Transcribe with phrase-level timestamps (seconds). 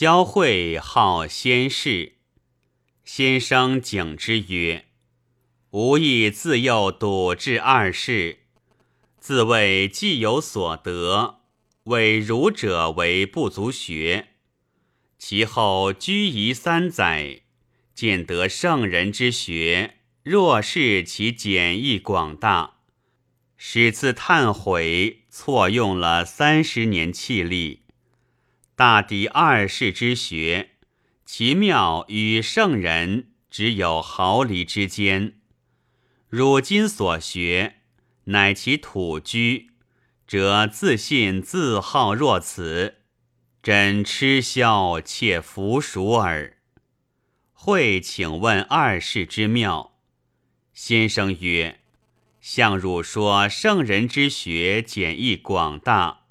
[0.00, 2.12] 萧慧好先士，
[3.04, 4.84] 先生景之曰
[5.74, 8.44] ：“吾亦自幼笃志二世，
[9.18, 11.40] 自谓既有所得，
[11.82, 14.28] 谓儒者为不足学。
[15.18, 17.40] 其后居夷三载，
[17.92, 22.74] 见得圣人之学，若是其简易广大，
[23.56, 27.82] 始自叹悔，错用了三十年气力。”
[28.78, 30.76] 大抵二世之学，
[31.24, 35.40] 其妙与圣人只有毫厘之间。
[36.28, 37.78] 汝今所学，
[38.26, 39.72] 乃其土居，
[40.28, 42.98] 则自信自好若此，
[43.60, 46.58] 真痴笑且服熟耳。
[47.52, 49.98] 会请问二世之妙。
[50.72, 51.80] 先生曰：
[52.40, 56.27] 相汝说圣人之学简易广大。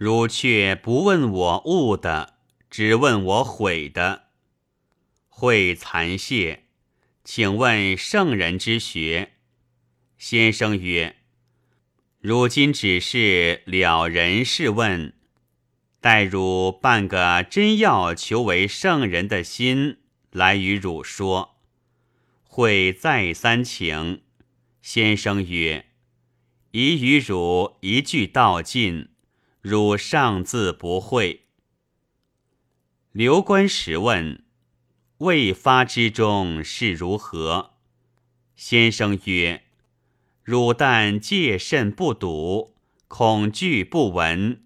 [0.00, 2.38] 汝却不问我悟的，
[2.70, 4.28] 只问我悔的。
[5.28, 6.64] 会惭谢，
[7.22, 9.32] 请问圣人之学。
[10.16, 11.16] 先生曰：
[12.18, 15.12] 如今只是了人事问，
[16.00, 19.98] 待汝办个真要求为圣人的心
[20.30, 21.56] 来与汝说。
[22.44, 24.22] 会再三请，
[24.80, 25.84] 先生曰：
[26.70, 29.09] 已与汝一句道尽。
[29.60, 31.46] 汝尚自不会。
[33.12, 34.44] 刘官时问
[35.18, 37.74] ：“未发之中是如何？”
[38.56, 39.64] 先生曰
[40.42, 42.76] ：“汝但戒慎不睹，
[43.08, 44.64] 恐惧不闻，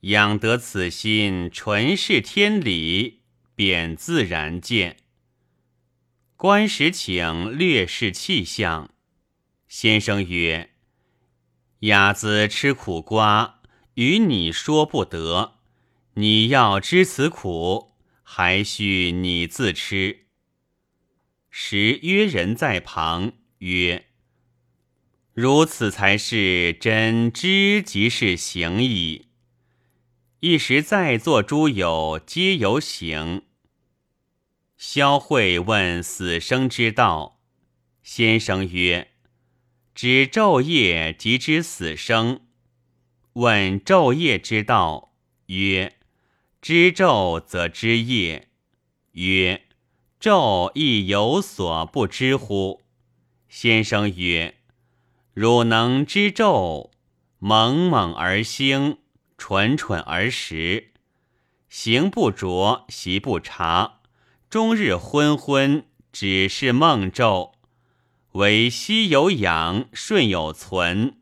[0.00, 3.22] 养得此心纯是天理，
[3.54, 4.98] 便自然见。”
[6.36, 8.90] 官时请略示气象。
[9.68, 10.74] 先生曰
[11.80, 13.60] ：“哑子吃苦瓜。”
[13.94, 15.58] 与你说不得，
[16.14, 20.26] 你要知此苦，还需你自吃。
[21.50, 24.06] 时约人在旁曰
[25.34, 29.28] ：“如此才是真知即是行矣。”
[30.40, 33.42] 一时在座诸友皆有醒。
[34.76, 37.40] 萧慧问死生之道，
[38.02, 39.12] 先生曰
[39.94, 42.40] ：“知昼夜即知死生。”
[43.34, 45.12] 问昼夜之道，
[45.46, 45.94] 曰：
[46.60, 48.48] 知昼则知夜。
[49.12, 49.62] 曰：
[50.20, 52.82] 昼亦有所不知乎？
[53.48, 54.56] 先生曰：
[55.32, 56.90] 汝能知昼，
[57.38, 58.98] 猛猛而兴，
[59.38, 60.92] 蠢蠢而食，
[61.70, 64.00] 行不着，习不察，
[64.50, 67.52] 终日昏昏，只是梦昼，
[68.32, 71.16] 唯息有养，顺有存。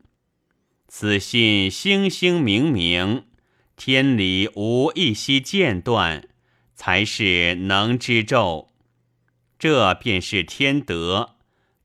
[0.93, 3.23] 此信星星明明，
[3.77, 6.27] 天理无一息间断，
[6.75, 8.67] 才是能知昼。
[9.57, 11.37] 这便是天德，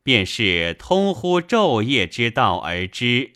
[0.03, 3.34] 便是通乎昼夜之道而知。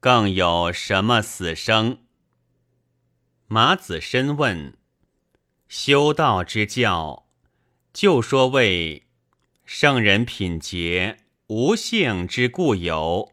[0.00, 1.98] 更有什么死生？
[3.48, 4.72] 马子深问：
[5.68, 7.26] 修道之教，
[7.92, 9.02] 就说为
[9.66, 11.18] 圣人品节，
[11.48, 13.31] 无性之故有。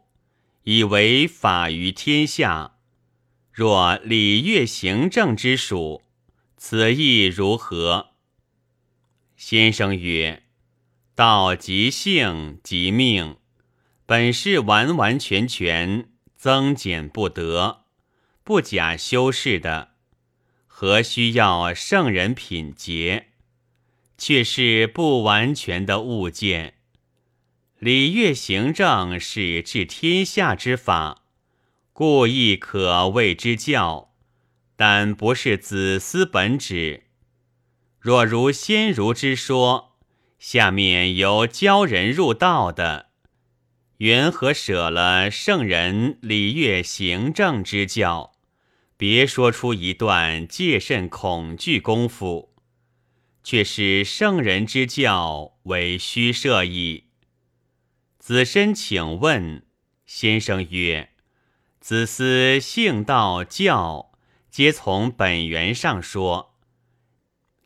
[0.63, 2.75] 以为法于天下，
[3.51, 6.03] 若礼乐行政之属，
[6.57, 8.11] 此意如何？
[9.35, 10.43] 先生曰：
[11.15, 13.37] 道即性即命，
[14.05, 17.85] 本是完完全全，增减不得，
[18.43, 19.91] 不假修饰的，
[20.67, 23.27] 何需要圣人品节？
[24.17, 26.78] 却是不完全的物件。
[27.79, 31.23] 礼乐行政是治天下之法，
[31.93, 34.11] 故亦可谓之教，
[34.75, 37.05] 但不是子思本旨。
[37.97, 39.95] 若如先儒之说，
[40.39, 43.11] 下面有教人入道的，
[43.99, 48.33] 缘何舍了圣人礼乐行政之教，
[48.97, 52.53] 别说出一段戒慎恐惧功夫，
[53.41, 57.05] 却是圣人之教为虚设矣。
[58.29, 59.63] 子申请问
[60.05, 61.09] 先生曰
[61.81, 64.11] ：“子思性道教，
[64.51, 66.53] 皆从本源上说。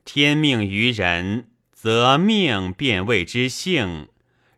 [0.06, 4.08] 天命于人，则命便谓之性；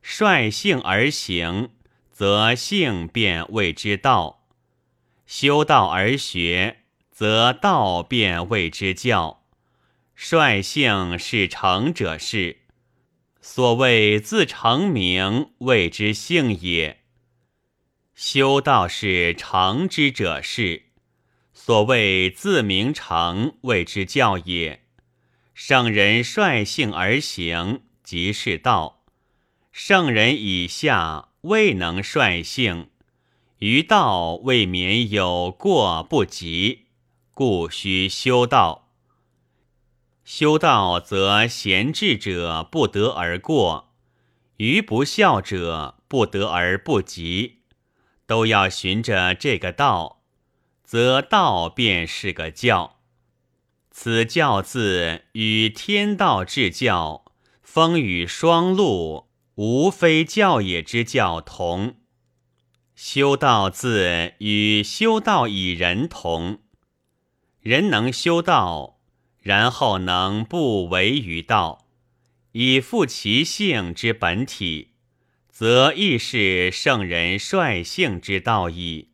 [0.03, 1.71] 率性而行，
[2.11, 4.45] 则性便谓之道；
[5.25, 9.43] 修道而学，则道便谓之教。
[10.13, 12.59] 率性是成者事。”
[13.47, 17.01] 所谓自成名，谓之性也。
[18.15, 20.85] 修道是成之者事，
[21.53, 24.81] 所谓自明成，谓之教也。
[25.53, 29.03] 圣人率性而行，即是道。
[29.71, 32.89] 圣人以下未能率性，
[33.59, 36.87] 于道未免有过不及，
[37.35, 38.84] 故须修道。
[40.25, 43.93] 修道则贤智者不得而过，
[44.57, 47.59] 愚不孝者不得而不及，
[48.25, 50.23] 都要循着这个道。
[50.83, 52.97] 则道便是个教，
[53.91, 57.25] 此教字与天道至教、
[57.61, 61.97] 风雨霜露无非教也之教同。
[62.95, 66.59] 修道字与修道以人同，
[67.61, 68.94] 人能修道，
[69.45, 71.85] 然后能不违于道，
[72.53, 74.95] 以复其性之本体，
[75.49, 79.09] 则亦是圣人率性之道矣。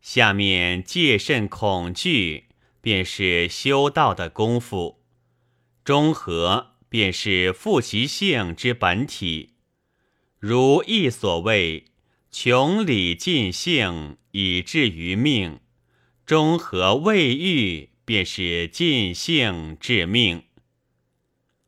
[0.00, 2.44] 下面戒慎恐惧，
[2.80, 5.00] 便是修道的功夫；
[5.82, 9.54] 中和便是复其性之本体。
[10.38, 11.86] 如亦所谓
[12.30, 15.58] 穷理尽性，以至于命；
[16.24, 20.44] 中和未愈，便是尽性致命。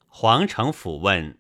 [0.06, 1.36] 皇城府问：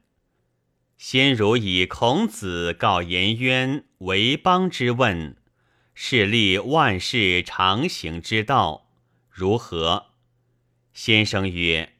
[0.98, 5.36] 先儒以孔子告颜渊为邦之问。
[5.94, 8.88] 是立万事常行之道，
[9.30, 10.06] 如何？
[10.92, 11.94] 先生曰：“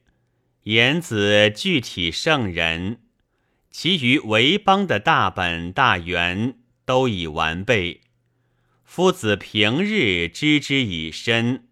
[0.63, 3.01] 颜子具体圣人，
[3.69, 8.01] 其余为邦的大本大源都已完备。
[8.85, 11.68] 夫子平日知之以身，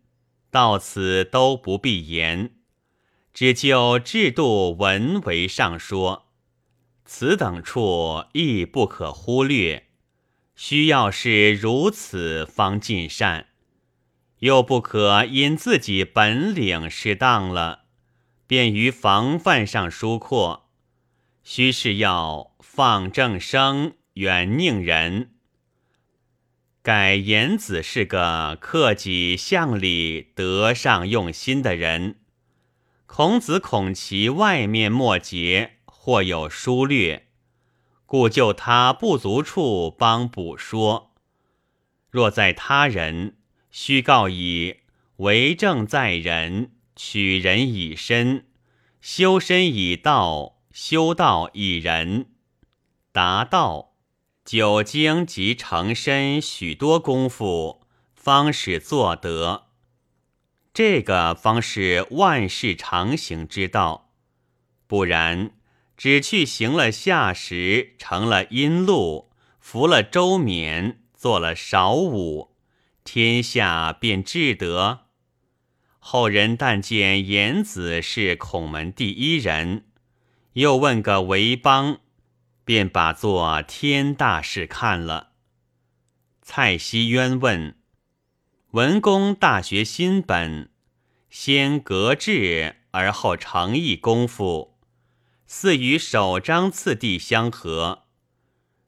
[0.50, 2.52] 到此都不必言，
[3.34, 6.28] 只就制度文为上说，
[7.06, 9.84] 此等处亦不可忽略。”
[10.58, 13.50] 需要是如此方尽善，
[14.40, 17.84] 又不可因自己本领失当了，
[18.48, 20.72] 便于防范上疏阔。
[21.44, 25.37] 须是要放正生，远宁人。
[26.88, 32.16] 改颜子是个克己向礼、德上用心的人。
[33.06, 37.28] 孔子恐其外面末节或有疏略。
[38.06, 41.14] 故就他不足处帮补说。
[42.10, 43.36] 若在他人，
[43.70, 44.78] 须告以
[45.18, 48.46] 为政在人，取人以身，
[49.02, 52.28] 修身以道，修道以仁。
[53.12, 53.87] 达道，
[54.48, 57.82] 久经及成身许多功夫，
[58.16, 59.66] 方始作得。
[60.74, 64.14] 这个方是万事常行之道，
[64.88, 65.52] 不然。
[65.98, 72.56] 只去行了夏时，成了阴禄，服了周冕，做了少武，
[73.04, 75.08] 天下便至德。
[76.00, 79.88] 后人但见颜子是孔门第一人，
[80.54, 82.00] 又问个为邦，
[82.68, 85.32] 便把做天大事看了。
[86.42, 87.78] 蔡希渊问：
[88.72, 90.70] 文公大学新本，
[91.30, 94.78] 先格致，而后诚意功夫。
[95.46, 98.04] 似与首章次第相合。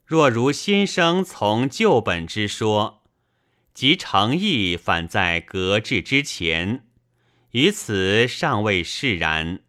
[0.06, 3.04] 若如先生从旧本之说，
[3.74, 6.86] 即诚意反在格致之前，
[7.52, 9.62] 于此尚未释然。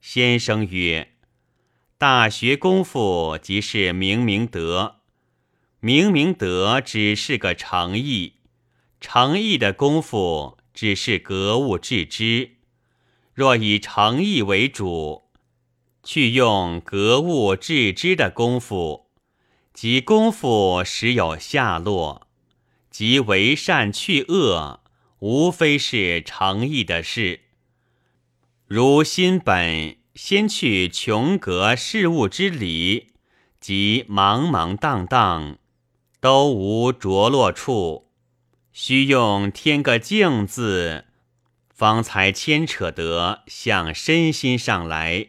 [0.00, 1.12] 先生曰
[1.98, 4.96] ：“大学功夫即是明明德，
[5.80, 8.34] 明明德只是个诚意，
[9.00, 12.56] 诚意的功夫只是格物致知。
[13.32, 15.24] 若以诚意为主。”
[16.04, 19.06] 去用格物致知的功夫，
[19.74, 22.28] 即功夫实有下落，
[22.90, 24.84] 即为善去恶，
[25.18, 27.40] 无非是诚意的事。
[28.66, 33.08] 如心本先去穷格事物之理，
[33.60, 35.58] 即茫茫荡荡，
[36.20, 38.08] 都无着落处，
[38.72, 41.04] 须用添个静字，
[41.68, 45.26] 方才牵扯得向身心上来。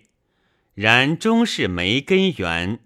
[0.74, 2.79] 然终是没根源。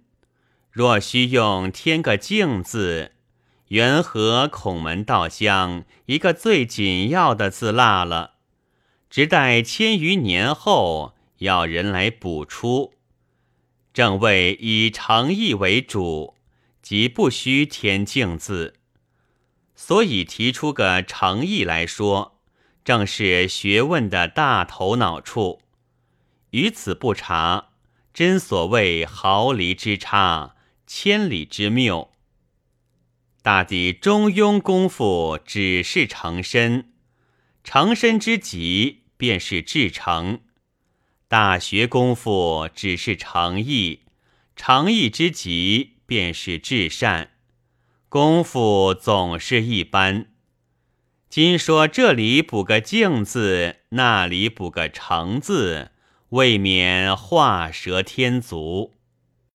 [0.72, 3.12] 若须用添个静字，
[3.68, 8.32] 缘何孔门道将一个最紧要的字落了？
[9.08, 12.94] 直待千余年后，要人来补出。
[13.94, 16.36] 正谓以诚意为主，
[16.82, 18.76] 即不须添静字。
[19.76, 22.40] 所以提出个诚意来说，
[22.84, 25.62] 正是学问的大头脑处。
[26.52, 27.68] 于此不察。
[28.14, 32.12] 真所谓毫厘之差，千里之谬。
[33.42, 36.92] 大抵中庸功夫只是成身，
[37.64, 40.42] 成身之极，便是至诚。
[41.32, 44.02] 大学功夫只是诚意，
[44.58, 47.30] 诚意之极，便是至善。
[48.10, 50.26] 功夫总是一般。
[51.30, 55.92] 今说这里补个敬字，那里补个诚字，
[56.32, 58.96] 未免画蛇添足。